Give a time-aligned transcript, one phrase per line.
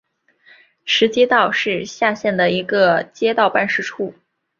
[0.83, 4.15] 石街道是下辖的一个街道办事处。